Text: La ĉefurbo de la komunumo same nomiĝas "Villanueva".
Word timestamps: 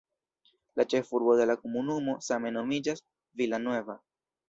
La 0.81 0.85
ĉefurbo 0.93 1.35
de 1.41 1.47
la 1.51 1.57
komunumo 1.65 2.19
same 2.31 2.55
nomiĝas 2.59 3.09
"Villanueva". 3.43 4.03